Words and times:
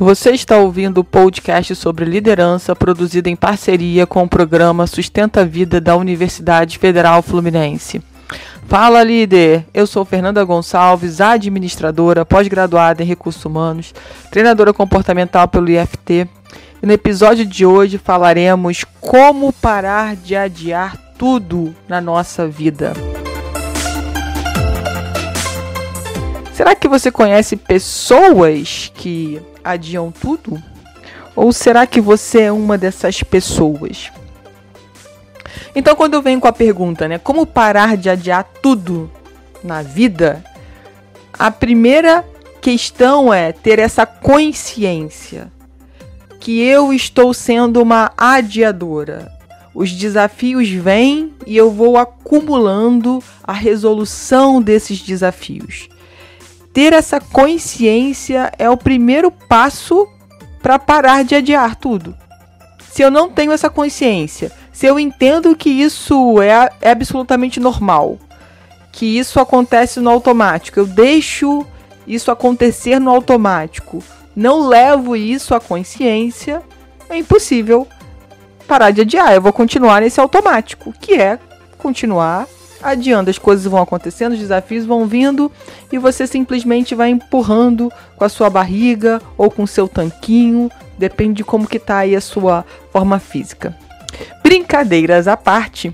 Você 0.00 0.30
está 0.30 0.56
ouvindo 0.56 1.02
o 1.02 1.04
podcast 1.04 1.74
sobre 1.74 2.06
liderança 2.06 2.74
produzido 2.74 3.28
em 3.28 3.36
parceria 3.36 4.06
com 4.06 4.22
o 4.22 4.28
programa 4.28 4.86
Sustenta 4.86 5.42
a 5.42 5.44
Vida 5.44 5.78
da 5.78 5.94
Universidade 5.94 6.78
Federal 6.78 7.20
Fluminense. 7.20 8.00
Fala, 8.66 9.04
líder! 9.04 9.66
Eu 9.74 9.86
sou 9.86 10.06
Fernanda 10.06 10.42
Gonçalves, 10.42 11.20
administradora, 11.20 12.24
pós-graduada 12.24 13.02
em 13.02 13.06
recursos 13.06 13.44
humanos, 13.44 13.92
treinadora 14.30 14.72
comportamental 14.72 15.46
pelo 15.48 15.68
IFT. 15.68 16.26
E 16.82 16.86
no 16.86 16.92
episódio 16.94 17.44
de 17.44 17.66
hoje 17.66 17.98
falaremos 17.98 18.86
como 19.02 19.52
parar 19.52 20.16
de 20.16 20.34
adiar 20.34 20.96
tudo 21.18 21.74
na 21.86 22.00
nossa 22.00 22.48
vida. 22.48 22.94
Será 26.60 26.74
que 26.74 26.88
você 26.88 27.10
conhece 27.10 27.56
pessoas 27.56 28.92
que 28.94 29.40
adiam 29.64 30.12
tudo? 30.12 30.62
Ou 31.34 31.54
será 31.54 31.86
que 31.86 32.02
você 32.02 32.42
é 32.42 32.52
uma 32.52 32.76
dessas 32.76 33.22
pessoas? 33.22 34.12
Então, 35.74 35.96
quando 35.96 36.12
eu 36.12 36.20
venho 36.20 36.38
com 36.38 36.46
a 36.46 36.52
pergunta, 36.52 37.08
né, 37.08 37.16
como 37.16 37.46
parar 37.46 37.96
de 37.96 38.10
adiar 38.10 38.44
tudo 38.60 39.10
na 39.64 39.80
vida? 39.80 40.44
A 41.32 41.50
primeira 41.50 42.26
questão 42.60 43.32
é 43.32 43.52
ter 43.52 43.78
essa 43.78 44.04
consciência 44.04 45.50
que 46.38 46.60
eu 46.60 46.92
estou 46.92 47.32
sendo 47.32 47.80
uma 47.80 48.12
adiadora. 48.18 49.32
Os 49.74 49.90
desafios 49.92 50.68
vêm 50.68 51.32
e 51.46 51.56
eu 51.56 51.70
vou 51.70 51.96
acumulando 51.96 53.24
a 53.42 53.54
resolução 53.54 54.60
desses 54.60 55.00
desafios 55.00 55.88
ter 56.72 56.92
essa 56.92 57.20
consciência 57.20 58.52
é 58.58 58.68
o 58.68 58.76
primeiro 58.76 59.30
passo 59.30 60.06
para 60.62 60.78
parar 60.78 61.24
de 61.24 61.34
adiar 61.34 61.76
tudo. 61.76 62.14
Se 62.90 63.02
eu 63.02 63.10
não 63.10 63.28
tenho 63.28 63.52
essa 63.52 63.70
consciência, 63.70 64.52
se 64.72 64.86
eu 64.86 64.98
entendo 64.98 65.54
que 65.54 65.70
isso 65.70 66.40
é, 66.40 66.70
é 66.80 66.90
absolutamente 66.90 67.60
normal, 67.60 68.18
que 68.92 69.18
isso 69.18 69.38
acontece 69.38 70.00
no 70.00 70.10
automático, 70.10 70.80
eu 70.80 70.86
deixo 70.86 71.64
isso 72.06 72.30
acontecer 72.30 72.98
no 72.98 73.10
automático, 73.10 74.02
não 74.34 74.66
levo 74.66 75.14
isso 75.14 75.54
à 75.54 75.60
consciência, 75.60 76.62
é 77.08 77.16
impossível 77.16 77.86
parar 78.66 78.90
de 78.90 79.00
adiar. 79.00 79.34
Eu 79.34 79.42
vou 79.42 79.52
continuar 79.52 80.00
nesse 80.00 80.20
automático, 80.20 80.92
que 81.00 81.14
é 81.14 81.38
continuar 81.76 82.46
adiando, 82.82 83.30
as 83.30 83.38
coisas 83.38 83.64
vão 83.64 83.82
acontecendo, 83.82 84.32
os 84.32 84.38
desafios 84.38 84.86
vão 84.86 85.06
vindo 85.06 85.50
e 85.92 85.98
você 85.98 86.26
simplesmente 86.26 86.94
vai 86.94 87.10
empurrando 87.10 87.92
com 88.16 88.24
a 88.24 88.28
sua 88.28 88.48
barriga 88.48 89.20
ou 89.36 89.50
com 89.50 89.64
o 89.64 89.68
seu 89.68 89.86
tanquinho, 89.86 90.70
depende 90.98 91.34
de 91.34 91.44
como 91.44 91.66
que 91.66 91.78
tá 91.78 91.98
aí 91.98 92.16
a 92.16 92.20
sua 92.20 92.64
forma 92.92 93.18
física. 93.18 93.76
Brincadeiras 94.42 95.28
à 95.28 95.36
parte, 95.36 95.92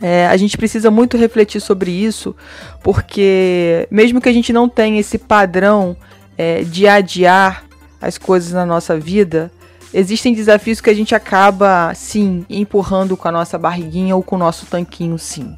é, 0.00 0.26
a 0.26 0.36
gente 0.36 0.56
precisa 0.56 0.90
muito 0.90 1.16
refletir 1.16 1.60
sobre 1.60 1.90
isso, 1.90 2.34
porque 2.82 3.88
mesmo 3.90 4.20
que 4.20 4.28
a 4.28 4.32
gente 4.32 4.52
não 4.52 4.68
tenha 4.68 5.00
esse 5.00 5.18
padrão 5.18 5.96
é, 6.36 6.62
de 6.62 6.86
adiar 6.86 7.64
as 8.00 8.18
coisas 8.18 8.52
na 8.52 8.66
nossa 8.66 8.98
vida, 8.98 9.50
existem 9.92 10.34
desafios 10.34 10.80
que 10.80 10.90
a 10.90 10.94
gente 10.94 11.14
acaba, 11.14 11.92
sim, 11.94 12.44
empurrando 12.48 13.16
com 13.16 13.26
a 13.28 13.32
nossa 13.32 13.56
barriguinha 13.58 14.14
ou 14.14 14.22
com 14.22 14.36
o 14.36 14.38
nosso 14.38 14.66
tanquinho, 14.66 15.18
sim. 15.18 15.56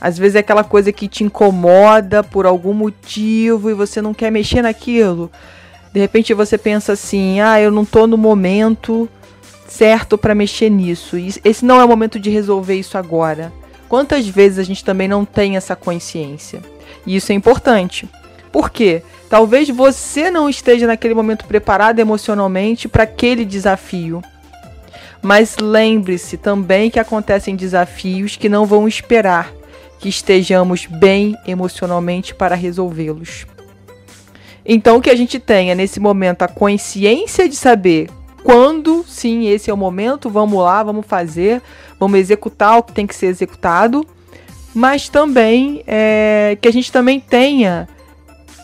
Às 0.00 0.16
vezes 0.16 0.36
é 0.36 0.38
aquela 0.38 0.62
coisa 0.62 0.92
que 0.92 1.08
te 1.08 1.24
incomoda 1.24 2.22
por 2.22 2.46
algum 2.46 2.72
motivo 2.72 3.68
e 3.68 3.74
você 3.74 4.00
não 4.00 4.14
quer 4.14 4.30
mexer 4.30 4.62
naquilo. 4.62 5.30
De 5.92 5.98
repente 5.98 6.32
você 6.34 6.56
pensa 6.56 6.92
assim: 6.92 7.40
"Ah, 7.40 7.60
eu 7.60 7.70
não 7.70 7.84
tô 7.84 8.06
no 8.06 8.16
momento 8.16 9.08
certo 9.66 10.16
para 10.16 10.34
mexer 10.34 10.70
nisso. 10.70 11.16
Esse 11.44 11.64
não 11.64 11.80
é 11.80 11.84
o 11.84 11.88
momento 11.88 12.18
de 12.20 12.30
resolver 12.30 12.74
isso 12.74 12.96
agora". 12.96 13.52
Quantas 13.88 14.28
vezes 14.28 14.58
a 14.58 14.62
gente 14.62 14.84
também 14.84 15.08
não 15.08 15.24
tem 15.24 15.56
essa 15.56 15.74
consciência? 15.74 16.60
E 17.06 17.16
isso 17.16 17.32
é 17.32 17.34
importante. 17.34 18.08
Por 18.52 18.70
quê? 18.70 19.02
Talvez 19.28 19.68
você 19.68 20.30
não 20.30 20.48
esteja 20.48 20.86
naquele 20.86 21.14
momento 21.14 21.44
preparado 21.46 21.98
emocionalmente 21.98 22.86
para 22.86 23.02
aquele 23.02 23.44
desafio. 23.44 24.22
Mas 25.20 25.56
lembre-se 25.58 26.36
também 26.36 26.90
que 26.90 27.00
acontecem 27.00 27.56
desafios 27.56 28.36
que 28.36 28.48
não 28.48 28.64
vão 28.64 28.86
esperar 28.86 29.57
que 29.98 30.08
estejamos 30.08 30.86
bem 30.86 31.36
emocionalmente 31.46 32.34
para 32.34 32.54
resolvê-los. 32.54 33.46
Então, 34.64 35.00
que 35.00 35.10
a 35.10 35.16
gente 35.16 35.38
tenha 35.38 35.74
nesse 35.74 35.98
momento 35.98 36.42
a 36.42 36.48
consciência 36.48 37.48
de 37.48 37.56
saber 37.56 38.10
quando 38.44 39.04
sim 39.06 39.46
esse 39.46 39.70
é 39.70 39.74
o 39.74 39.76
momento, 39.76 40.30
vamos 40.30 40.62
lá, 40.62 40.82
vamos 40.82 41.06
fazer, 41.06 41.62
vamos 41.98 42.18
executar 42.18 42.78
o 42.78 42.82
que 42.82 42.92
tem 42.92 43.06
que 43.06 43.14
ser 43.14 43.26
executado, 43.26 44.06
mas 44.74 45.08
também 45.08 45.82
é, 45.86 46.56
que 46.60 46.68
a 46.68 46.72
gente 46.72 46.92
também 46.92 47.18
tenha 47.18 47.88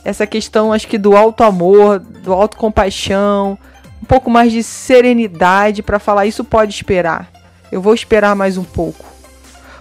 essa 0.04 0.26
questão, 0.26 0.72
acho 0.72 0.86
que 0.86 0.98
do 0.98 1.16
alto 1.16 1.42
amor, 1.42 1.98
do 1.98 2.32
alto 2.32 2.56
compaixão, 2.56 3.58
um 4.02 4.06
pouco 4.06 4.30
mais 4.30 4.52
de 4.52 4.62
serenidade 4.62 5.82
para 5.82 5.98
falar 5.98 6.26
isso 6.26 6.44
pode 6.44 6.74
esperar. 6.74 7.30
Eu 7.72 7.80
vou 7.80 7.94
esperar 7.94 8.36
mais 8.36 8.58
um 8.58 8.64
pouco. 8.64 9.13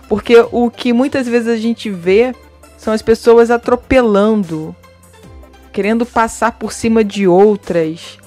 Porque 0.07 0.35
o 0.51 0.69
que 0.69 0.93
muitas 0.93 1.27
vezes 1.27 1.47
a 1.47 1.57
gente 1.57 1.89
vê 1.89 2.33
são 2.77 2.93
as 2.93 3.01
pessoas 3.01 3.49
atropelando, 3.49 4.75
querendo 5.71 6.05
passar 6.05 6.53
por 6.53 6.73
cima 6.73 7.03
de 7.03 7.27
outras. 7.27 8.17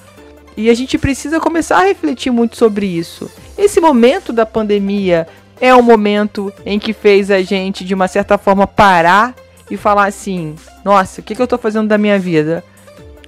E 0.55 0.69
a 0.69 0.73
gente 0.73 0.97
precisa 0.97 1.39
começar 1.39 1.77
a 1.77 1.85
refletir 1.85 2.31
muito 2.31 2.57
sobre 2.57 2.87
isso. 2.87 3.29
Esse 3.57 3.79
momento 3.79 4.33
da 4.33 4.45
pandemia 4.45 5.27
é 5.61 5.73
um 5.75 5.81
momento 5.81 6.51
em 6.65 6.79
que 6.79 6.93
fez 6.93 7.29
a 7.29 7.41
gente, 7.41 7.85
de 7.85 7.93
uma 7.93 8.07
certa 8.07 8.37
forma, 8.37 8.65
parar 8.65 9.35
e 9.69 9.77
falar 9.77 10.05
assim: 10.05 10.55
nossa, 10.83 11.21
o 11.21 11.23
que, 11.23 11.35
que 11.35 11.41
eu 11.41 11.45
estou 11.45 11.59
fazendo 11.59 11.87
da 11.87 11.97
minha 11.97 12.17
vida? 12.17 12.63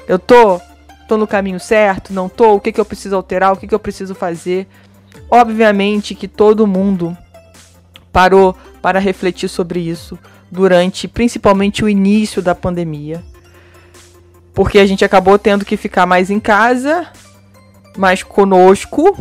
Eu 0.08 0.18
tô, 0.18 0.60
tô 1.08 1.18
no 1.18 1.28
caminho 1.28 1.60
certo? 1.60 2.12
Não 2.12 2.28
tô? 2.28 2.56
O 2.56 2.60
que, 2.60 2.72
que 2.72 2.82
eu 2.82 2.86
preciso 2.86 3.16
alterar? 3.16 3.54
O 3.54 3.58
que, 3.58 3.68
que 3.68 3.76
eu 3.76 3.80
preciso 3.80 4.16
fazer? 4.16 4.68
Obviamente 5.30 6.16
que 6.16 6.28
todo 6.28 6.66
mundo 6.66 7.16
parou 8.12 8.56
para 8.82 9.00
refletir 9.00 9.50
sobre 9.50 9.80
isso 9.80 10.18
durante 10.52 11.08
principalmente 11.08 11.84
o 11.84 11.90
início 11.90 12.42
da 12.42 12.56
pandemia. 12.56 13.24
Porque 14.54 14.80
a 14.80 14.86
gente 14.86 15.06
acabou 15.06 15.38
tendo 15.38 15.64
que 15.64 15.78
ficar 15.78 16.06
mais 16.06 16.30
em 16.30 16.40
casa, 16.40 17.08
mais 17.96 18.24
conosco, 18.24 19.18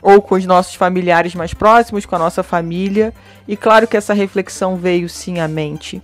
ou 0.00 0.22
com 0.22 0.36
os 0.36 0.46
nossos 0.46 0.74
familiares 0.74 1.34
mais 1.34 1.52
próximos, 1.52 2.06
com 2.06 2.16
a 2.16 2.18
nossa 2.18 2.42
família. 2.42 3.12
E 3.46 3.56
claro 3.56 3.86
que 3.86 3.96
essa 3.96 4.14
reflexão 4.14 4.76
veio 4.76 5.08
sim 5.08 5.40
à 5.40 5.48
mente. 5.48 6.00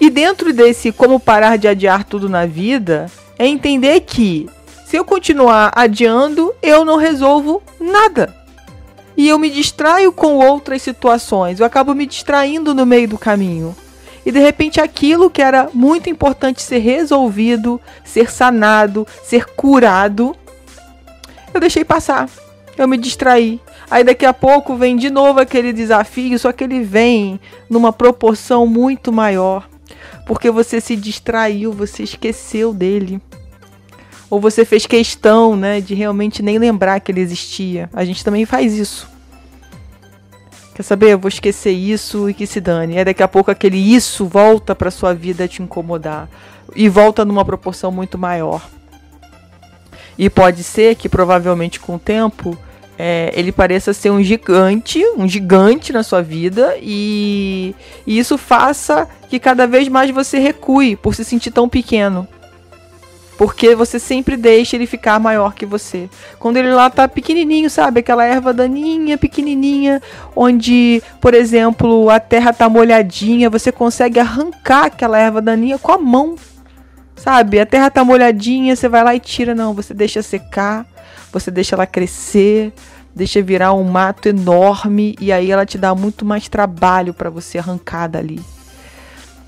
E 0.00 0.10
dentro 0.10 0.52
desse 0.52 0.90
como 0.90 1.20
parar 1.20 1.56
de 1.56 1.68
adiar 1.68 2.04
tudo 2.04 2.28
na 2.28 2.44
vida, 2.44 3.06
é 3.38 3.46
entender 3.46 4.00
que 4.00 4.48
se 4.84 4.96
eu 4.96 5.04
continuar 5.04 5.72
adiando, 5.74 6.52
eu 6.60 6.84
não 6.84 6.96
resolvo 6.96 7.62
nada 7.80 8.41
e 9.16 9.28
eu 9.28 9.38
me 9.38 9.50
distraio 9.50 10.12
com 10.12 10.36
outras 10.36 10.82
situações. 10.82 11.60
Eu 11.60 11.66
acabo 11.66 11.94
me 11.94 12.06
distraindo 12.06 12.74
no 12.74 12.86
meio 12.86 13.08
do 13.08 13.18
caminho. 13.18 13.74
E 14.24 14.30
de 14.30 14.38
repente 14.38 14.80
aquilo 14.80 15.30
que 15.30 15.42
era 15.42 15.68
muito 15.74 16.08
importante 16.08 16.62
ser 16.62 16.78
resolvido, 16.78 17.80
ser 18.04 18.30
sanado, 18.30 19.06
ser 19.24 19.46
curado, 19.46 20.36
eu 21.52 21.60
deixei 21.60 21.84
passar. 21.84 22.28
Eu 22.76 22.88
me 22.88 22.96
distraí. 22.96 23.60
Aí 23.90 24.02
daqui 24.02 24.24
a 24.24 24.32
pouco 24.32 24.74
vem 24.76 24.96
de 24.96 25.10
novo 25.10 25.40
aquele 25.40 25.72
desafio, 25.72 26.38
só 26.38 26.52
que 26.52 26.64
ele 26.64 26.82
vem 26.82 27.38
numa 27.68 27.92
proporção 27.92 28.66
muito 28.66 29.12
maior. 29.12 29.68
Porque 30.26 30.50
você 30.50 30.80
se 30.80 30.96
distraiu, 30.96 31.72
você 31.72 32.04
esqueceu 32.04 32.72
dele. 32.72 33.20
Ou 34.32 34.40
você 34.40 34.64
fez 34.64 34.86
questão, 34.86 35.54
né, 35.54 35.78
de 35.78 35.92
realmente 35.92 36.42
nem 36.42 36.58
lembrar 36.58 37.00
que 37.00 37.12
ele 37.12 37.20
existia. 37.20 37.90
A 37.92 38.02
gente 38.02 38.24
também 38.24 38.46
faz 38.46 38.72
isso. 38.72 39.06
Quer 40.74 40.82
saber? 40.82 41.10
Eu 41.10 41.18
vou 41.18 41.28
esquecer 41.28 41.72
isso 41.72 42.30
e 42.30 42.32
que 42.32 42.46
se 42.46 42.58
dane. 42.58 42.96
É 42.96 43.04
daqui 43.04 43.22
a 43.22 43.28
pouco 43.28 43.50
aquele 43.50 43.76
isso 43.76 44.24
volta 44.24 44.74
para 44.74 44.90
sua 44.90 45.12
vida 45.12 45.46
te 45.46 45.62
incomodar 45.62 46.30
e 46.74 46.88
volta 46.88 47.26
numa 47.26 47.44
proporção 47.44 47.92
muito 47.92 48.16
maior. 48.16 48.66
E 50.16 50.30
pode 50.30 50.64
ser 50.64 50.94
que 50.94 51.10
provavelmente 51.10 51.78
com 51.78 51.96
o 51.96 51.98
tempo 51.98 52.56
é, 52.98 53.30
ele 53.36 53.52
pareça 53.52 53.92
ser 53.92 54.08
um 54.08 54.22
gigante, 54.22 55.04
um 55.14 55.28
gigante 55.28 55.92
na 55.92 56.02
sua 56.02 56.22
vida 56.22 56.74
e, 56.80 57.74
e 58.06 58.18
isso 58.18 58.38
faça 58.38 59.06
que 59.28 59.38
cada 59.38 59.66
vez 59.66 59.88
mais 59.88 60.10
você 60.10 60.38
recue 60.38 60.96
por 60.96 61.14
se 61.14 61.22
sentir 61.22 61.50
tão 61.50 61.68
pequeno. 61.68 62.26
Porque 63.36 63.74
você 63.74 63.98
sempre 63.98 64.36
deixa 64.36 64.76
ele 64.76 64.86
ficar 64.86 65.18
maior 65.18 65.54
que 65.54 65.64
você. 65.66 66.08
Quando 66.38 66.58
ele 66.58 66.72
lá 66.72 66.90
tá 66.90 67.08
pequenininho, 67.08 67.68
sabe? 67.70 68.00
Aquela 68.00 68.24
erva 68.24 68.52
daninha, 68.52 69.16
pequenininha, 69.16 70.02
onde, 70.36 71.02
por 71.20 71.34
exemplo, 71.34 72.10
a 72.10 72.20
terra 72.20 72.52
tá 72.52 72.68
molhadinha, 72.68 73.50
você 73.50 73.72
consegue 73.72 74.20
arrancar 74.20 74.86
aquela 74.86 75.18
erva 75.18 75.40
daninha 75.40 75.78
com 75.78 75.92
a 75.92 75.98
mão. 75.98 76.36
Sabe? 77.16 77.60
A 77.60 77.66
terra 77.66 77.90
tá 77.90 78.04
molhadinha, 78.04 78.76
você 78.76 78.88
vai 78.88 79.02
lá 79.02 79.14
e 79.14 79.20
tira. 79.20 79.54
Não, 79.54 79.74
você 79.74 79.94
deixa 79.94 80.22
secar, 80.22 80.86
você 81.32 81.50
deixa 81.50 81.74
ela 81.74 81.86
crescer, 81.86 82.72
deixa 83.14 83.40
virar 83.42 83.72
um 83.72 83.84
mato 83.84 84.28
enorme 84.28 85.14
e 85.20 85.32
aí 85.32 85.50
ela 85.50 85.64
te 85.64 85.78
dá 85.78 85.94
muito 85.94 86.24
mais 86.24 86.48
trabalho 86.48 87.14
para 87.14 87.30
você 87.30 87.58
arrancar 87.58 88.08
dali. 88.08 88.40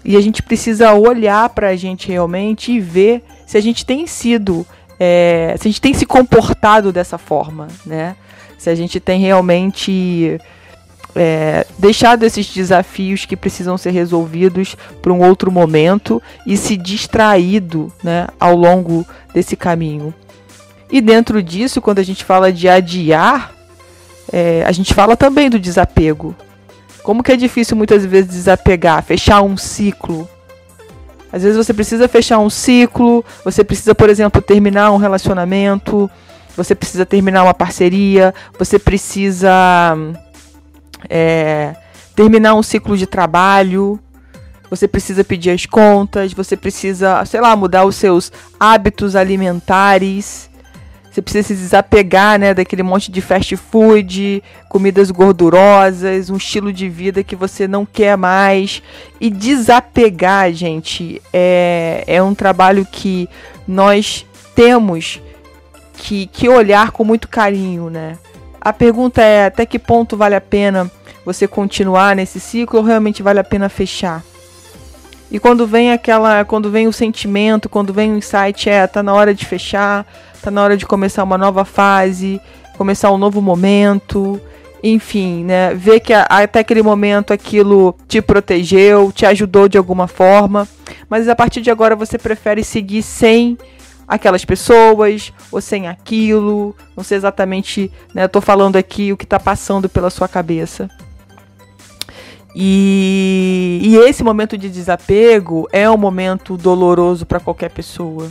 E 0.05 0.17
a 0.17 0.21
gente 0.21 0.43
precisa 0.43 0.93
olhar 0.93 1.49
para 1.49 1.69
a 1.69 1.77
gente 1.77 2.09
realmente 2.09 2.73
e 2.73 2.81
ver 2.81 3.25
se 3.47 3.57
a 3.57 3.61
gente 3.61 3.85
tem 3.85 4.07
sido, 4.07 4.67
é, 4.99 5.55
se 5.59 5.69
a 5.69 5.71
gente 5.71 5.81
tem 5.81 5.95
se 5.95 6.07
comportado 6.07 6.93
dessa 6.93 7.19
forma, 7.19 7.69
né? 7.85 8.17
Se 8.59 8.71
a 8.71 8.75
gente 8.75 8.99
tem 8.99 9.21
realmente 9.21 10.41
é, 11.15 11.67
deixado 11.79 12.25
esses 12.25 12.53
desafios 12.53 13.25
que 13.25 13.37
precisam 13.37 13.79
ser 13.79 13.91
resolvidos 13.91 14.77
para 15.01 15.13
um 15.13 15.23
outro 15.23 15.51
momento 15.51 16.21
e 16.47 16.57
se 16.57 16.77
distraído, 16.77 17.93
né, 18.03 18.27
ao 18.41 18.57
longo 18.57 19.07
desse 19.33 19.57
caminho. 19.57 20.13
E 20.91 21.01
dentro 21.01 21.43
disso, 21.43 21.81
quando 21.81 21.99
a 21.99 22.03
gente 22.03 22.25
fala 22.25 22.53
de 22.53 22.69
adiar, 22.69 23.53
é, 24.33 24.65
a 24.67 24.73
gente 24.73 24.95
fala 24.95 25.17
também 25.17 25.49
do 25.49 25.59
desapego. 25.59 26.35
Como 27.03 27.23
que 27.23 27.33
é 27.33 27.37
difícil 27.37 27.77
muitas 27.77 28.05
vezes 28.05 28.31
desapegar, 28.31 29.03
fechar 29.03 29.43
um 29.43 29.57
ciclo. 29.57 30.29
Às 31.35 31.43
vezes 31.43 31.57
você 31.57 31.75
precisa 31.75 32.07
fechar 32.07 32.39
um 32.39 32.49
ciclo, 32.49 33.25
você 33.45 33.65
precisa, 33.65 33.93
por 33.93 34.09
exemplo, 34.09 34.41
terminar 34.41 34.93
um 34.93 34.99
relacionamento, 34.99 36.09
você 36.57 36.77
precisa 36.77 37.05
terminar 37.05 37.43
uma 37.43 37.53
parceria, 37.53 38.33
você 38.57 38.79
precisa 38.79 39.51
é, 41.11 41.75
terminar 42.15 42.55
um 42.55 42.63
ciclo 42.63 42.97
de 42.97 43.05
trabalho, 43.05 43.99
você 44.71 44.87
precisa 44.87 45.25
pedir 45.25 45.51
as 45.51 45.67
contas, 45.67 46.33
você 46.33 46.57
precisa, 46.57 47.25
sei 47.25 47.41
lá, 47.41 47.57
mudar 47.57 47.85
os 47.85 47.97
seus 47.97 48.31
hábitos 48.61 49.17
alimentares. 49.17 50.49
Você 51.15 51.23
precisa 51.23 51.47
se 51.47 51.55
desapegar, 51.55 52.41
né, 52.41 52.53
daquele 52.53 52.83
monte 52.83 53.09
de 53.09 53.21
fast 53.21 53.57
food, 53.57 54.43
comidas 54.69 55.13
gordurosas, 55.13 56.29
um 56.29 56.37
estilo 56.37 56.73
de 56.73 56.89
vida 56.89 57.23
que 57.23 57.37
você 57.37 57.69
não 57.69 57.87
quer 57.87 58.17
mais. 58.17 58.83
E 59.21 59.31
desapegar, 59.31 60.53
gente, 60.53 61.23
é, 61.33 62.03
é 62.09 62.21
um 62.21 62.35
trabalho 62.35 62.85
que 62.85 63.29
nós 63.65 64.27
temos 64.57 65.23
que, 65.97 66.27
que 66.27 66.49
olhar 66.49 66.91
com 66.91 67.05
muito 67.05 67.29
carinho, 67.29 67.89
né? 67.89 68.19
A 68.61 68.73
pergunta 68.73 69.23
é 69.23 69.47
até 69.47 69.65
que 69.65 69.79
ponto 69.79 70.17
vale 70.17 70.35
a 70.35 70.41
pena 70.41 70.91
você 71.25 71.47
continuar 71.47 72.17
nesse 72.17 72.41
ciclo 72.41 72.81
ou 72.81 72.85
realmente 72.85 73.23
vale 73.23 73.39
a 73.39 73.45
pena 73.45 73.69
fechar? 73.69 74.21
E 75.31 75.39
quando 75.39 75.65
vem 75.65 75.93
aquela, 75.93 76.45
quando 76.45 76.73
vem 76.73 76.89
o 76.89 76.93
sentimento, 76.93 77.69
quando 77.69 77.93
vem 77.93 78.13
o 78.13 78.17
insight, 78.17 78.69
é, 78.69 78.85
tá 78.85 79.01
na 79.01 79.15
hora 79.15 79.33
de 79.33 79.47
fechar, 79.47 80.05
tá 80.45 80.51
na 80.51 80.63
hora 80.63 80.77
de 80.77 80.85
começar 80.85 81.25
uma 81.25 81.39
nova 81.39 81.65
fase, 81.65 82.41
começar 82.77 83.11
um 83.11 83.17
novo 83.17 83.41
momento, 83.41 84.39
enfim, 84.83 85.43
né? 85.43 85.73
Ver 85.75 86.01
que 86.01 86.13
a, 86.13 86.23
até 86.23 86.61
aquele 86.61 86.83
momento 86.83 87.33
aquilo 87.33 87.95
te 88.07 88.21
protegeu, 88.21 89.11
te 89.11 89.25
ajudou 89.25 89.69
de 89.69 89.79
alguma 89.79 90.07
forma, 90.07 90.69
mas 91.09 91.27
a 91.29 91.35
partir 91.35 91.63
de 91.63 91.71
agora 91.71 91.97
você 91.97 92.19
prefere 92.19 92.63
seguir 92.63 93.03
sem 93.03 93.57
aquelas 94.07 94.45
pessoas 94.45 95.33
ou 95.51 95.63
sem 95.63 95.89
aquilo. 95.89 96.77
Não 96.95 97.03
sei 97.03 97.17
exatamente, 97.17 97.91
né? 98.13 98.29
Tô 98.29 98.43
falando 98.43 98.77
aqui 98.77 99.13
o 99.13 99.17
que 99.17 99.25
está 99.25 99.41
passando 99.41 99.89
pela 99.89 100.11
sua 100.11 100.29
cabeça. 100.29 100.91
E, 102.55 103.81
e 103.83 103.97
esse 103.97 104.23
momento 104.23 104.59
de 104.59 104.69
desapego 104.69 105.67
é 105.73 105.91
um 105.91 105.97
momento 105.97 106.57
doloroso 106.57 107.25
para 107.25 107.41
qualquer 107.41 107.71
pessoa. 107.71 108.31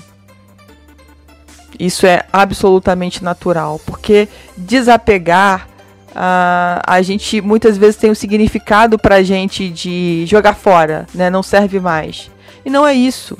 Isso 1.80 2.06
é 2.06 2.24
absolutamente 2.31 3.24
natural, 3.24 3.80
porque 3.86 4.28
desapegar 4.58 5.68
Uh, 6.14 6.78
a 6.86 7.02
gente 7.02 7.42
muitas 7.42 7.75
vezes 7.75 7.96
tem 7.96 8.12
um 8.12 8.16
significado 8.16 9.00
pra 9.00 9.24
gente 9.24 9.68
de 9.68 10.25
jogar 10.28 10.54
fora, 10.54 11.08
né? 11.12 11.28
Não 11.28 11.42
serve 11.42 11.80
mais. 11.80 12.30
E 12.64 12.70
não 12.70 12.86
é 12.86 12.94
isso. 12.94 13.36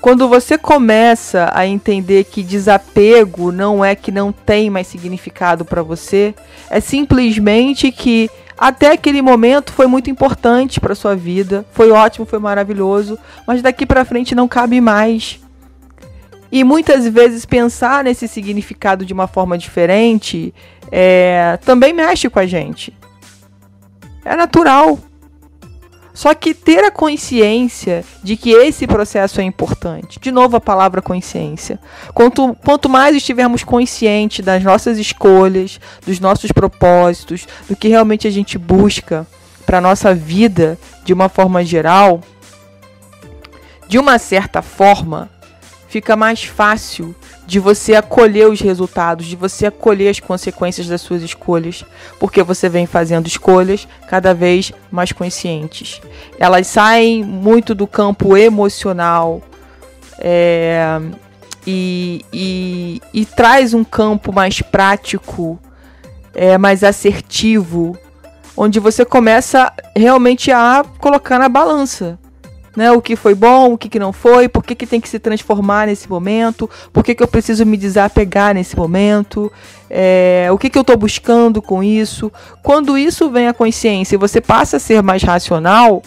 Quando 0.00 0.28
você 0.28 0.58
começa 0.58 1.48
a 1.54 1.64
entender 1.64 2.24
que 2.24 2.42
desapego 2.42 3.52
não 3.52 3.84
é 3.84 3.94
que 3.94 4.10
não 4.10 4.32
tem 4.32 4.68
mais 4.68 4.88
significado 4.88 5.64
para 5.64 5.80
você, 5.80 6.34
é 6.68 6.80
simplesmente 6.80 7.92
que 7.92 8.28
até 8.58 8.90
aquele 8.90 9.22
momento 9.22 9.72
foi 9.72 9.86
muito 9.86 10.10
importante 10.10 10.80
para 10.80 10.96
sua 10.96 11.14
vida, 11.14 11.64
foi 11.70 11.92
ótimo, 11.92 12.26
foi 12.26 12.40
maravilhoso, 12.40 13.16
mas 13.46 13.62
daqui 13.62 13.86
para 13.86 14.04
frente 14.04 14.34
não 14.34 14.48
cabe 14.48 14.80
mais. 14.80 15.38
E 16.52 16.62
muitas 16.62 17.08
vezes 17.08 17.46
pensar 17.46 18.04
nesse 18.04 18.28
significado 18.28 19.06
de 19.06 19.12
uma 19.14 19.26
forma 19.26 19.56
diferente 19.56 20.52
é, 20.90 21.58
também 21.64 21.94
mexe 21.94 22.28
com 22.28 22.38
a 22.38 22.46
gente. 22.46 22.92
É 24.22 24.36
natural. 24.36 24.98
Só 26.12 26.34
que 26.34 26.52
ter 26.52 26.84
a 26.84 26.90
consciência 26.90 28.04
de 28.22 28.36
que 28.36 28.50
esse 28.50 28.86
processo 28.86 29.40
é 29.40 29.44
importante. 29.44 30.20
De 30.20 30.30
novo 30.30 30.54
a 30.58 30.60
palavra 30.60 31.00
consciência. 31.00 31.80
Quanto, 32.12 32.54
quanto 32.62 32.86
mais 32.86 33.16
estivermos 33.16 33.64
conscientes 33.64 34.44
das 34.44 34.62
nossas 34.62 34.98
escolhas, 34.98 35.80
dos 36.04 36.20
nossos 36.20 36.52
propósitos, 36.52 37.48
do 37.66 37.74
que 37.74 37.88
realmente 37.88 38.28
a 38.28 38.30
gente 38.30 38.58
busca 38.58 39.26
para 39.64 39.78
a 39.78 39.80
nossa 39.80 40.14
vida 40.14 40.78
de 41.02 41.14
uma 41.14 41.30
forma 41.30 41.64
geral, 41.64 42.20
de 43.88 43.98
uma 43.98 44.18
certa 44.18 44.60
forma, 44.60 45.30
fica 45.92 46.16
mais 46.16 46.42
fácil 46.42 47.14
de 47.46 47.60
você 47.60 47.94
acolher 47.94 48.48
os 48.48 48.62
resultados, 48.62 49.26
de 49.26 49.36
você 49.36 49.66
acolher 49.66 50.08
as 50.08 50.18
consequências 50.18 50.86
das 50.86 51.02
suas 51.02 51.20
escolhas, 51.22 51.84
porque 52.18 52.42
você 52.42 52.66
vem 52.66 52.86
fazendo 52.86 53.26
escolhas 53.26 53.86
cada 54.08 54.32
vez 54.32 54.72
mais 54.90 55.12
conscientes. 55.12 56.00
Elas 56.38 56.66
saem 56.66 57.22
muito 57.22 57.74
do 57.74 57.86
campo 57.86 58.38
emocional 58.38 59.42
é, 60.18 60.98
e, 61.66 62.24
e, 62.32 63.02
e, 63.12 63.26
traz 63.26 63.74
um 63.74 63.84
campo 63.84 64.32
mais 64.32 64.62
prático, 64.62 65.60
é, 66.34 66.56
mais 66.56 66.82
assertivo, 66.82 67.98
onde 68.56 68.80
você 68.80 69.04
começa 69.04 69.70
realmente 69.94 70.50
a 70.50 70.82
colocar 70.98 71.38
na 71.38 71.50
balança 71.50 72.18
né? 72.76 72.90
O 72.92 73.02
que 73.02 73.16
foi 73.16 73.34
bom, 73.34 73.72
o 73.72 73.78
que, 73.78 73.88
que 73.88 73.98
não 73.98 74.12
foi, 74.12 74.48
por 74.48 74.64
que, 74.64 74.74
que 74.74 74.86
tem 74.86 75.00
que 75.00 75.08
se 75.08 75.18
transformar 75.18 75.86
nesse 75.86 76.08
momento, 76.08 76.68
por 76.92 77.04
que, 77.04 77.14
que 77.14 77.22
eu 77.22 77.28
preciso 77.28 77.64
me 77.66 77.76
desapegar 77.76 78.54
nesse 78.54 78.76
momento, 78.76 79.52
é, 79.90 80.48
o 80.50 80.58
que, 80.58 80.70
que 80.70 80.78
eu 80.78 80.82
estou 80.82 80.96
buscando 80.96 81.60
com 81.60 81.82
isso. 81.82 82.32
Quando 82.62 82.96
isso 82.96 83.30
vem 83.30 83.48
à 83.48 83.54
consciência 83.54 84.14
e 84.14 84.18
você 84.18 84.40
passa 84.40 84.76
a 84.76 84.80
ser 84.80 85.02
mais 85.02 85.22
racional, 85.22 86.02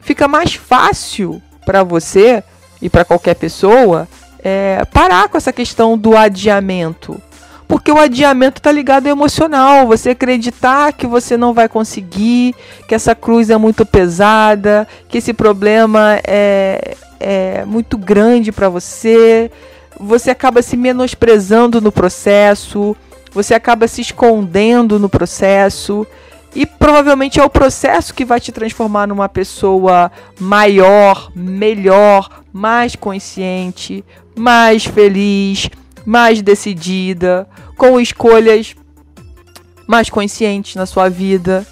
fica 0.00 0.26
mais 0.26 0.54
fácil 0.54 1.40
para 1.64 1.82
você 1.82 2.42
e 2.80 2.88
para 2.88 3.04
qualquer 3.04 3.34
pessoa 3.34 4.08
é, 4.42 4.84
parar 4.86 5.28
com 5.28 5.36
essa 5.36 5.52
questão 5.52 5.96
do 5.96 6.16
adiamento. 6.16 7.20
Porque 7.70 7.92
o 7.92 7.98
adiamento 8.00 8.58
está 8.58 8.72
ligado 8.72 9.06
ao 9.06 9.12
emocional. 9.12 9.86
Você 9.86 10.10
acreditar 10.10 10.92
que 10.92 11.06
você 11.06 11.36
não 11.36 11.54
vai 11.54 11.68
conseguir, 11.68 12.52
que 12.88 12.96
essa 12.96 13.14
cruz 13.14 13.48
é 13.48 13.56
muito 13.56 13.86
pesada, 13.86 14.88
que 15.08 15.18
esse 15.18 15.32
problema 15.32 16.18
é, 16.26 16.96
é 17.20 17.64
muito 17.64 17.96
grande 17.96 18.50
para 18.50 18.68
você. 18.68 19.52
Você 20.00 20.32
acaba 20.32 20.62
se 20.62 20.76
menosprezando 20.76 21.80
no 21.80 21.92
processo, 21.92 22.96
você 23.32 23.54
acaba 23.54 23.86
se 23.86 24.00
escondendo 24.00 24.98
no 24.98 25.08
processo. 25.08 26.04
E 26.52 26.66
provavelmente 26.66 27.38
é 27.38 27.44
o 27.44 27.48
processo 27.48 28.12
que 28.12 28.24
vai 28.24 28.40
te 28.40 28.50
transformar 28.50 29.06
numa 29.06 29.28
pessoa 29.28 30.10
maior, 30.40 31.30
melhor, 31.36 32.42
mais 32.52 32.96
consciente, 32.96 34.04
mais 34.34 34.84
feliz, 34.84 35.70
mais 36.04 36.42
decidida, 36.42 37.48
com 37.76 38.00
escolhas 38.00 38.74
mais 39.86 40.08
conscientes 40.08 40.76
na 40.76 40.86
sua 40.86 41.08
vida. 41.08 41.66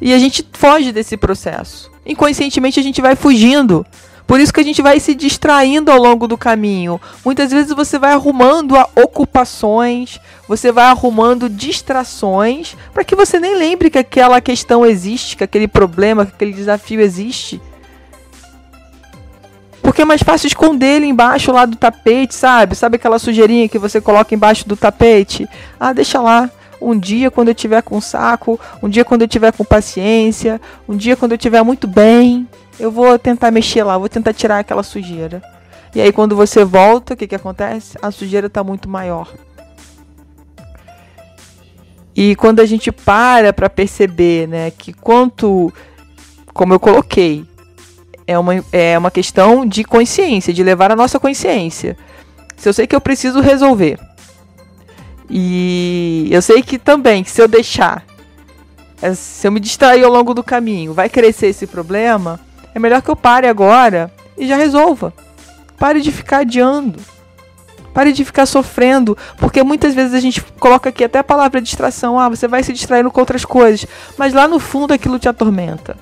E 0.00 0.12
a 0.12 0.18
gente 0.18 0.46
foge 0.52 0.92
desse 0.92 1.16
processo. 1.16 1.90
Inconscientemente 2.04 2.78
a 2.78 2.82
gente 2.82 3.00
vai 3.00 3.16
fugindo. 3.16 3.84
Por 4.26 4.40
isso 4.40 4.52
que 4.52 4.60
a 4.60 4.64
gente 4.64 4.82
vai 4.82 4.98
se 4.98 5.14
distraindo 5.14 5.90
ao 5.90 5.98
longo 5.98 6.26
do 6.26 6.36
caminho. 6.36 7.00
Muitas 7.24 7.52
vezes 7.52 7.72
você 7.72 7.96
vai 7.98 8.12
arrumando 8.12 8.74
ocupações, 8.96 10.18
você 10.48 10.72
vai 10.72 10.86
arrumando 10.86 11.48
distrações, 11.48 12.76
para 12.92 13.04
que 13.04 13.14
você 13.14 13.38
nem 13.38 13.56
lembre 13.56 13.88
que 13.88 13.98
aquela 13.98 14.40
questão 14.40 14.84
existe, 14.84 15.36
que 15.36 15.44
aquele 15.44 15.68
problema, 15.68 16.26
que 16.26 16.32
aquele 16.32 16.52
desafio 16.52 17.00
existe. 17.00 17.60
Porque 19.86 20.02
é 20.02 20.04
mais 20.04 20.20
fácil 20.20 20.48
esconder 20.48 20.96
ele 20.96 21.06
embaixo 21.06 21.52
lá 21.52 21.64
do 21.64 21.76
tapete, 21.76 22.34
sabe? 22.34 22.74
Sabe 22.74 22.96
aquela 22.96 23.20
sujeirinha 23.20 23.68
que 23.68 23.78
você 23.78 24.00
coloca 24.00 24.34
embaixo 24.34 24.66
do 24.66 24.76
tapete? 24.76 25.48
Ah, 25.78 25.92
deixa 25.92 26.20
lá. 26.20 26.50
Um 26.82 26.98
dia 26.98 27.30
quando 27.30 27.50
eu 27.50 27.54
tiver 27.54 27.80
com 27.82 28.00
saco, 28.00 28.58
um 28.82 28.88
dia 28.88 29.04
quando 29.04 29.22
eu 29.22 29.28
tiver 29.28 29.52
com 29.52 29.64
paciência, 29.64 30.60
um 30.88 30.96
dia 30.96 31.14
quando 31.14 31.32
eu 31.32 31.38
tiver 31.38 31.62
muito 31.62 31.86
bem, 31.86 32.48
eu 32.80 32.90
vou 32.90 33.16
tentar 33.16 33.52
mexer 33.52 33.84
lá, 33.84 33.96
vou 33.96 34.08
tentar 34.08 34.32
tirar 34.32 34.58
aquela 34.58 34.82
sujeira. 34.82 35.40
E 35.94 36.00
aí 36.00 36.10
quando 36.10 36.34
você 36.34 36.64
volta, 36.64 37.14
o 37.14 37.16
que, 37.16 37.28
que 37.28 37.36
acontece? 37.36 37.96
A 38.02 38.10
sujeira 38.10 38.48
está 38.48 38.64
muito 38.64 38.88
maior. 38.88 39.32
E 42.12 42.34
quando 42.34 42.58
a 42.58 42.66
gente 42.66 42.90
para 42.90 43.52
para 43.52 43.70
perceber, 43.70 44.48
né, 44.48 44.72
que 44.72 44.92
quanto, 44.92 45.72
como 46.52 46.74
eu 46.74 46.80
coloquei, 46.80 47.46
é 48.26 48.38
uma, 48.38 48.64
é 48.72 48.98
uma 48.98 49.10
questão 49.10 49.64
de 49.64 49.84
consciência, 49.84 50.52
de 50.52 50.62
levar 50.62 50.90
a 50.90 50.96
nossa 50.96 51.18
consciência. 51.20 51.96
Se 52.56 52.68
eu 52.68 52.72
sei 52.72 52.86
que 52.86 52.96
eu 52.96 53.00
preciso 53.00 53.40
resolver, 53.40 53.98
e 55.28 56.28
eu 56.30 56.40
sei 56.40 56.62
que 56.62 56.78
também, 56.78 57.24
se 57.24 57.40
eu 57.40 57.48
deixar, 57.48 58.04
é, 59.02 59.14
se 59.14 59.46
eu 59.46 59.52
me 59.52 59.60
distrair 59.60 60.04
ao 60.04 60.10
longo 60.10 60.32
do 60.32 60.42
caminho, 60.42 60.92
vai 60.92 61.08
crescer 61.08 61.48
esse 61.48 61.66
problema, 61.66 62.40
é 62.74 62.78
melhor 62.78 63.02
que 63.02 63.10
eu 63.10 63.16
pare 63.16 63.46
agora 63.46 64.10
e 64.36 64.46
já 64.46 64.56
resolva. 64.56 65.12
Pare 65.78 66.00
de 66.00 66.10
ficar 66.10 66.38
adiando. 66.38 66.98
Pare 67.92 68.12
de 68.12 68.24
ficar 68.24 68.44
sofrendo, 68.44 69.16
porque 69.38 69.62
muitas 69.62 69.94
vezes 69.94 70.12
a 70.12 70.20
gente 70.20 70.42
coloca 70.60 70.90
aqui 70.90 71.02
até 71.02 71.18
a 71.18 71.24
palavra 71.24 71.62
distração. 71.62 72.18
Ah, 72.18 72.28
você 72.28 72.46
vai 72.46 72.62
se 72.62 72.72
distraindo 72.72 73.10
com 73.10 73.20
outras 73.20 73.44
coisas, 73.44 73.86
mas 74.18 74.34
lá 74.34 74.46
no 74.46 74.58
fundo 74.58 74.92
aquilo 74.92 75.18
te 75.18 75.28
atormenta. 75.28 75.96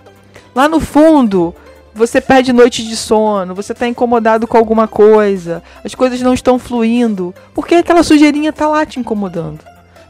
Lá 0.55 0.69
no 0.69 0.81
fundo, 0.81 1.55
você 1.95 2.21
perde 2.21 2.53
noite 2.53 2.85
de 2.85 2.97
sono, 2.97 3.55
você 3.55 3.73
está 3.73 3.87
incomodado 3.87 4.47
com 4.47 4.57
alguma 4.57 4.89
coisa, 4.89 5.63
as 5.85 5.95
coisas 5.95 6.21
não 6.21 6.35
estão 6.35 6.59
fluindo, 6.59 7.33
porque 7.55 7.77
aquela 7.77 8.03
sujeirinha 8.03 8.51
está 8.51 8.67
lá 8.67 8.85
te 8.85 8.99
incomodando. 8.99 9.61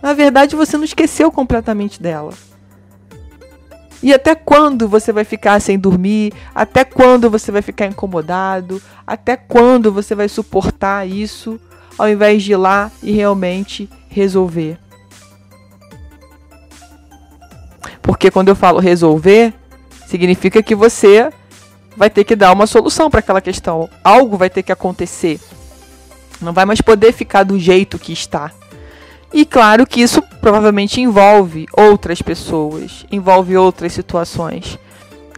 Na 0.02 0.14
verdade, 0.14 0.56
você 0.56 0.76
não 0.76 0.84
esqueceu 0.84 1.30
completamente 1.30 2.00
dela. 2.00 2.32
E 4.02 4.12
até 4.12 4.34
quando 4.34 4.86
você 4.86 5.12
vai 5.12 5.24
ficar 5.24 5.60
sem 5.60 5.78
dormir? 5.78 6.32
Até 6.54 6.84
quando 6.84 7.30
você 7.30 7.50
vai 7.50 7.62
ficar 7.62 7.86
incomodado? 7.86 8.82
Até 9.06 9.34
quando 9.34 9.90
você 9.90 10.14
vai 10.14 10.28
suportar 10.28 11.08
isso 11.08 11.58
ao 11.96 12.08
invés 12.08 12.42
de 12.42 12.52
ir 12.52 12.56
lá 12.56 12.90
e 13.02 13.12
realmente 13.12 13.88
resolver? 14.08 14.78
Porque 18.02 18.30
quando 18.30 18.48
eu 18.48 18.54
falo 18.54 18.78
resolver, 18.78 19.54
significa 20.06 20.62
que 20.62 20.74
você 20.74 21.30
vai 21.96 22.10
ter 22.10 22.24
que 22.24 22.36
dar 22.36 22.52
uma 22.52 22.66
solução 22.66 23.10
para 23.10 23.20
aquela 23.20 23.40
questão. 23.40 23.88
Algo 24.02 24.36
vai 24.36 24.50
ter 24.50 24.62
que 24.62 24.72
acontecer. 24.72 25.40
Não 26.40 26.52
vai 26.52 26.64
mais 26.64 26.80
poder 26.80 27.12
ficar 27.12 27.44
do 27.44 27.58
jeito 27.58 27.98
que 27.98 28.12
está. 28.12 28.50
E 29.32 29.44
claro 29.44 29.86
que 29.86 30.00
isso 30.00 30.22
provavelmente 30.40 31.00
envolve 31.00 31.66
outras 31.72 32.22
pessoas, 32.22 33.04
envolve 33.10 33.56
outras 33.56 33.92
situações. 33.92 34.78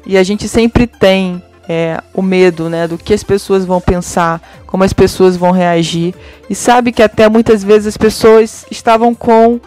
E 0.04 0.18
a 0.18 0.22
gente 0.22 0.46
sempre 0.48 0.86
tem 0.86 1.42
é, 1.68 2.00
o 2.12 2.22
medo 2.22 2.68
né, 2.68 2.86
do 2.86 2.98
que 2.98 3.14
as 3.14 3.22
pessoas 3.22 3.64
vão 3.64 3.80
pensar, 3.80 4.40
como 4.66 4.84
as 4.84 4.92
pessoas 4.92 5.36
vão 5.36 5.50
reagir. 5.50 6.14
E 6.48 6.54
sabe 6.54 6.92
que 6.92 7.02
até 7.02 7.28
muitas 7.28 7.64
vezes 7.64 7.88
as 7.88 7.96
pessoas 7.96 8.66
estavam 8.70 9.14
com 9.14 9.60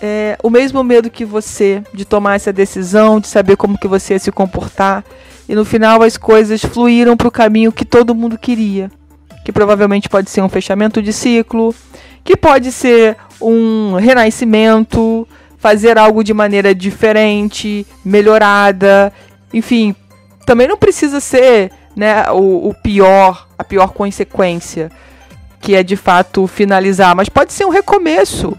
é, 0.00 0.36
o 0.42 0.50
mesmo 0.50 0.82
medo 0.82 1.10
que 1.10 1.24
você 1.24 1.82
de 1.92 2.04
tomar 2.04 2.36
essa 2.36 2.52
decisão, 2.52 3.20
de 3.20 3.28
saber 3.28 3.56
como 3.56 3.78
que 3.78 3.88
você 3.88 4.14
ia 4.14 4.18
se 4.18 4.32
comportar. 4.32 5.04
E 5.48 5.54
no 5.54 5.64
final 5.64 6.02
as 6.02 6.16
coisas 6.16 6.60
fluíram 6.60 7.16
para 7.16 7.28
o 7.28 7.32
caminho 7.32 7.72
que 7.72 7.84
todo 7.84 8.14
mundo 8.14 8.36
queria. 8.36 8.90
Que 9.44 9.50
provavelmente 9.50 10.08
pode 10.08 10.28
ser 10.28 10.42
um 10.42 10.48
fechamento 10.48 11.00
de 11.00 11.12
ciclo, 11.12 11.74
que 12.22 12.36
pode 12.36 12.70
ser 12.70 13.16
um 13.40 13.94
renascimento, 13.94 15.26
fazer 15.56 15.96
algo 15.98 16.22
de 16.22 16.34
maneira 16.34 16.74
diferente, 16.74 17.86
melhorada. 18.04 19.12
Enfim, 19.52 19.94
também 20.44 20.68
não 20.68 20.76
precisa 20.76 21.20
ser 21.20 21.70
né, 21.96 22.30
o, 22.30 22.68
o 22.68 22.74
pior, 22.74 23.48
a 23.58 23.64
pior 23.64 23.92
consequência, 23.92 24.90
que 25.60 25.74
é 25.74 25.82
de 25.82 25.96
fato 25.96 26.46
finalizar, 26.46 27.16
mas 27.16 27.28
pode 27.28 27.52
ser 27.52 27.64
um 27.64 27.70
recomeço. 27.70 28.56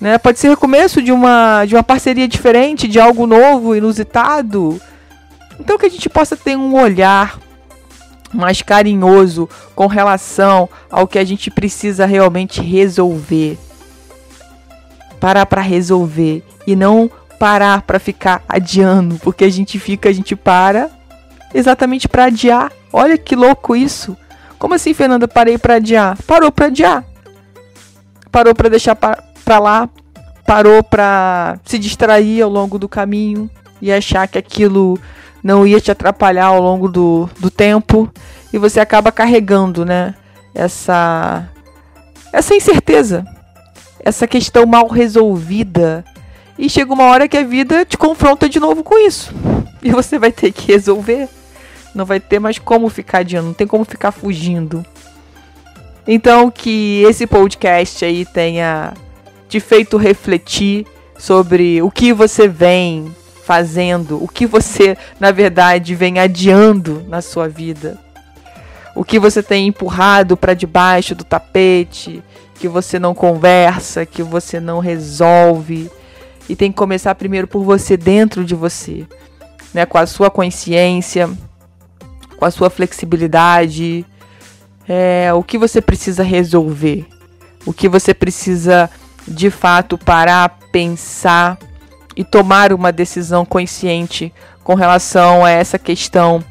Né? 0.00 0.16
Pode 0.18 0.38
ser 0.38 0.48
recomeço 0.48 1.02
de 1.02 1.12
uma, 1.12 1.64
de 1.64 1.74
uma 1.74 1.82
parceria 1.82 2.26
diferente, 2.26 2.88
de 2.88 2.98
algo 2.98 3.26
novo, 3.26 3.76
inusitado. 3.76 4.80
Então 5.58 5.78
que 5.78 5.86
a 5.86 5.90
gente 5.90 6.08
possa 6.08 6.36
ter 6.36 6.56
um 6.56 6.80
olhar 6.80 7.38
mais 8.32 8.62
carinhoso 8.62 9.48
com 9.74 9.86
relação 9.86 10.68
ao 10.90 11.06
que 11.06 11.18
a 11.18 11.24
gente 11.24 11.50
precisa 11.50 12.06
realmente 12.06 12.60
resolver. 12.60 13.58
Parar 15.18 15.46
para 15.46 15.62
resolver 15.62 16.44
e 16.66 16.76
não 16.76 17.10
parar 17.38 17.82
para 17.82 17.98
ficar 17.98 18.42
adiando, 18.48 19.16
porque 19.18 19.44
a 19.44 19.50
gente 19.50 19.78
fica, 19.78 20.08
a 20.08 20.12
gente 20.12 20.36
para 20.36 20.90
exatamente 21.54 22.08
para 22.08 22.24
adiar. 22.24 22.72
Olha 22.92 23.16
que 23.16 23.36
louco 23.36 23.74
isso. 23.74 24.16
Como 24.58 24.74
assim, 24.74 24.92
Fernanda? 24.92 25.28
Parei 25.28 25.56
para 25.56 25.76
adiar. 25.76 26.18
Parou 26.26 26.50
para 26.50 26.66
adiar. 26.66 27.04
Parou 28.30 28.54
para 28.54 28.68
deixar 28.68 28.96
para 28.96 29.58
lá. 29.58 29.88
Parou 30.46 30.82
para 30.82 31.58
se 31.64 31.78
distrair 31.78 32.42
ao 32.42 32.50
longo 32.50 32.78
do 32.78 32.88
caminho 32.88 33.50
e 33.80 33.92
achar 33.92 34.26
que 34.26 34.38
aquilo 34.38 34.98
não 35.42 35.66
ia 35.66 35.80
te 35.80 35.90
atrapalhar 35.90 36.46
ao 36.46 36.60
longo 36.60 36.88
do, 36.88 37.28
do 37.38 37.50
tempo 37.50 38.10
e 38.52 38.58
você 38.58 38.80
acaba 38.80 39.12
carregando, 39.12 39.84
né? 39.84 40.14
Essa 40.54 41.48
essa 42.32 42.54
incerteza, 42.54 43.24
essa 44.00 44.26
questão 44.26 44.66
mal 44.66 44.86
resolvida. 44.88 46.04
E 46.58 46.68
chega 46.68 46.92
uma 46.92 47.04
hora 47.04 47.28
que 47.28 47.36
a 47.36 47.44
vida 47.44 47.84
te 47.84 47.96
confronta 47.96 48.48
de 48.48 48.58
novo 48.58 48.82
com 48.82 48.98
isso. 48.98 49.32
E 49.80 49.92
você 49.92 50.18
vai 50.18 50.32
ter 50.32 50.50
que 50.50 50.72
resolver. 50.72 51.28
Não 51.94 52.04
vai 52.04 52.18
ter 52.18 52.40
mais 52.40 52.58
como 52.58 52.88
ficar 52.88 53.18
adiando, 53.18 53.46
não 53.46 53.54
tem 53.54 53.64
como 53.64 53.84
ficar 53.84 54.10
fugindo. 54.10 54.84
Então 56.04 56.50
que 56.50 57.04
esse 57.08 57.28
podcast 57.28 58.04
aí 58.04 58.26
tenha 58.26 58.92
te 59.48 59.60
feito 59.60 59.96
refletir 59.96 60.84
sobre 61.16 61.80
o 61.80 61.92
que 61.92 62.12
você 62.12 62.48
vem 62.48 63.14
fazendo, 63.48 64.22
o 64.22 64.28
que 64.28 64.44
você, 64.44 64.94
na 65.18 65.30
verdade, 65.30 65.94
vem 65.94 66.18
adiando 66.18 67.02
na 67.08 67.22
sua 67.22 67.48
vida. 67.48 67.98
O 68.94 69.02
que 69.02 69.18
você 69.18 69.42
tem 69.42 69.68
empurrado 69.68 70.36
para 70.36 70.52
debaixo 70.52 71.14
do 71.14 71.24
tapete, 71.24 72.22
que 72.56 72.68
você 72.68 72.98
não 72.98 73.14
conversa, 73.14 74.04
que 74.04 74.22
você 74.22 74.60
não 74.60 74.80
resolve. 74.80 75.90
E 76.46 76.54
tem 76.54 76.70
que 76.70 76.76
começar 76.76 77.14
primeiro 77.14 77.48
por 77.48 77.64
você, 77.64 77.96
dentro 77.96 78.44
de 78.44 78.54
você, 78.54 79.06
né? 79.72 79.86
com 79.86 79.96
a 79.96 80.04
sua 80.04 80.30
consciência, 80.30 81.30
com 82.36 82.44
a 82.44 82.50
sua 82.50 82.68
flexibilidade. 82.68 84.04
É, 84.86 85.32
o 85.32 85.42
que 85.42 85.56
você 85.56 85.80
precisa 85.80 86.22
resolver, 86.22 87.06
o 87.64 87.72
que 87.72 87.88
você 87.88 88.12
precisa 88.12 88.90
de 89.26 89.48
fato 89.48 89.96
parar, 89.96 90.58
pensar 90.70 91.56
e 92.18 92.24
tomar 92.24 92.72
uma 92.72 92.90
decisão 92.90 93.44
consciente 93.46 94.34
com 94.64 94.74
relação 94.74 95.44
a 95.44 95.50
essa 95.50 95.78
questão 95.78 96.42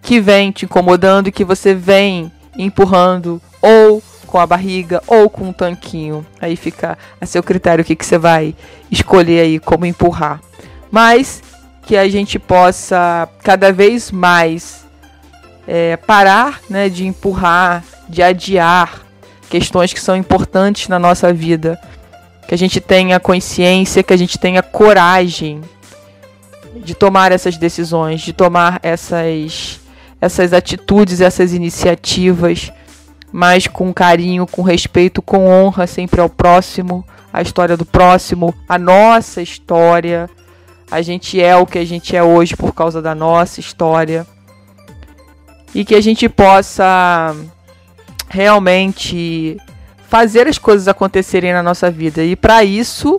que 0.00 0.18
vem 0.18 0.50
te 0.50 0.64
incomodando 0.64 1.28
e 1.28 1.32
que 1.32 1.44
você 1.44 1.74
vem 1.74 2.32
empurrando 2.56 3.38
ou 3.60 4.02
com 4.26 4.38
a 4.38 4.46
barriga 4.46 5.02
ou 5.06 5.28
com 5.28 5.50
um 5.50 5.52
tanquinho. 5.52 6.24
Aí 6.40 6.56
fica 6.56 6.96
a 7.20 7.26
seu 7.26 7.42
critério 7.42 7.82
o 7.82 7.84
que, 7.84 7.94
que 7.94 8.06
você 8.06 8.16
vai 8.16 8.56
escolher 8.90 9.40
aí 9.42 9.58
como 9.58 9.84
empurrar. 9.84 10.40
Mas 10.90 11.42
que 11.82 11.98
a 11.98 12.08
gente 12.08 12.38
possa 12.38 13.28
cada 13.42 13.70
vez 13.70 14.10
mais 14.10 14.86
é, 15.68 15.98
parar 15.98 16.62
né, 16.70 16.88
de 16.88 17.06
empurrar, 17.06 17.84
de 18.08 18.22
adiar 18.22 19.02
questões 19.50 19.92
que 19.92 20.00
são 20.00 20.16
importantes 20.16 20.88
na 20.88 20.98
nossa 20.98 21.30
vida 21.30 21.78
que 22.46 22.54
a 22.54 22.58
gente 22.58 22.80
tenha 22.80 23.20
consciência, 23.20 24.02
que 24.02 24.12
a 24.12 24.16
gente 24.16 24.38
tenha 24.38 24.62
coragem 24.62 25.60
de 26.76 26.94
tomar 26.94 27.32
essas 27.32 27.56
decisões, 27.56 28.20
de 28.20 28.32
tomar 28.32 28.80
essas, 28.82 29.80
essas 30.20 30.52
atitudes, 30.52 31.20
essas 31.20 31.52
iniciativas, 31.52 32.72
mas 33.32 33.66
com 33.66 33.92
carinho, 33.92 34.46
com 34.46 34.62
respeito, 34.62 35.22
com 35.22 35.48
honra 35.48 35.86
sempre 35.86 36.20
ao 36.20 36.28
próximo, 36.28 37.04
a 37.32 37.42
história 37.42 37.76
do 37.76 37.84
próximo, 37.84 38.54
a 38.68 38.78
nossa 38.78 39.40
história. 39.40 40.28
A 40.90 41.02
gente 41.02 41.40
é 41.40 41.54
o 41.54 41.66
que 41.66 41.78
a 41.78 41.84
gente 41.84 42.16
é 42.16 42.22
hoje 42.22 42.56
por 42.56 42.74
causa 42.74 43.00
da 43.00 43.14
nossa 43.14 43.60
história. 43.60 44.26
E 45.72 45.84
que 45.84 45.94
a 45.94 46.00
gente 46.00 46.28
possa 46.28 47.36
realmente 48.28 49.56
fazer 50.10 50.48
as 50.48 50.58
coisas 50.58 50.88
acontecerem 50.88 51.52
na 51.52 51.62
nossa 51.62 51.88
vida. 51.88 52.24
E 52.24 52.34
para 52.34 52.64
isso, 52.64 53.18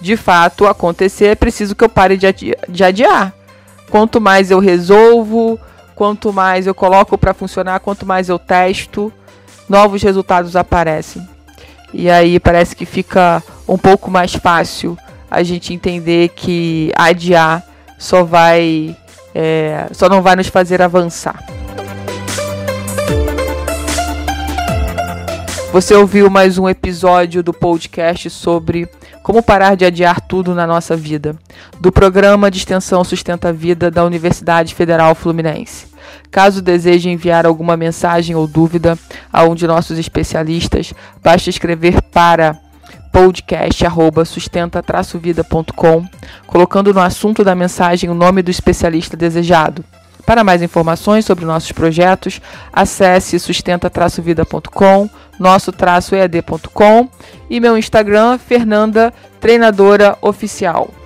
de 0.00 0.16
fato, 0.16 0.64
acontecer, 0.64 1.26
é 1.26 1.34
preciso 1.34 1.74
que 1.74 1.82
eu 1.82 1.88
pare 1.88 2.16
de, 2.16 2.26
adi 2.28 2.56
de 2.68 2.84
adiar. 2.84 3.34
Quanto 3.90 4.20
mais 4.20 4.48
eu 4.48 4.60
resolvo, 4.60 5.58
quanto 5.96 6.32
mais 6.32 6.68
eu 6.68 6.74
coloco 6.74 7.18
para 7.18 7.34
funcionar, 7.34 7.80
quanto 7.80 8.06
mais 8.06 8.28
eu 8.28 8.38
testo, 8.38 9.12
novos 9.68 10.04
resultados 10.04 10.54
aparecem. 10.54 11.28
E 11.92 12.08
aí 12.08 12.38
parece 12.38 12.76
que 12.76 12.86
fica 12.86 13.42
um 13.66 13.76
pouco 13.76 14.08
mais 14.08 14.32
fácil 14.32 14.96
a 15.28 15.42
gente 15.42 15.74
entender 15.74 16.28
que 16.28 16.92
adiar 16.94 17.64
só 17.98 18.22
vai 18.22 18.96
é, 19.34 19.88
só 19.90 20.08
não 20.08 20.22
vai 20.22 20.36
nos 20.36 20.46
fazer 20.46 20.80
avançar. 20.80 21.59
Você 25.72 25.94
ouviu 25.94 26.28
mais 26.28 26.58
um 26.58 26.68
episódio 26.68 27.44
do 27.44 27.52
podcast 27.52 28.28
sobre 28.28 28.88
como 29.22 29.40
parar 29.40 29.76
de 29.76 29.84
adiar 29.84 30.20
tudo 30.20 30.52
na 30.52 30.66
nossa 30.66 30.96
vida, 30.96 31.36
do 31.78 31.92
programa 31.92 32.50
de 32.50 32.58
extensão 32.58 33.04
Sustenta 33.04 33.50
a 33.50 33.52
Vida 33.52 33.88
da 33.88 34.04
Universidade 34.04 34.74
Federal 34.74 35.14
Fluminense. 35.14 35.86
Caso 36.28 36.60
deseje 36.60 37.08
enviar 37.08 37.46
alguma 37.46 37.76
mensagem 37.76 38.34
ou 38.34 38.48
dúvida 38.48 38.98
a 39.32 39.44
um 39.44 39.54
de 39.54 39.64
nossos 39.64 39.96
especialistas, 39.96 40.92
basta 41.22 41.48
escrever 41.48 42.02
para 42.02 42.58
podcast@sustenta-vida.com, 43.12 46.04
colocando 46.48 46.92
no 46.92 47.00
assunto 47.00 47.44
da 47.44 47.54
mensagem 47.54 48.10
o 48.10 48.14
nome 48.14 48.42
do 48.42 48.50
especialista 48.50 49.16
desejado. 49.16 49.84
Para 50.24 50.44
mais 50.44 50.62
informações 50.62 51.24
sobre 51.24 51.44
nossos 51.44 51.72
projetos, 51.72 52.40
acesse 52.72 53.38
sustenta-vida.com, 53.38 55.08
nosso-ead.com 55.38 57.08
e 57.48 57.60
meu 57.60 57.76
Instagram, 57.76 58.38
Fernanda 58.38 59.12
Treinadora 59.40 60.16
Oficial. 60.20 60.99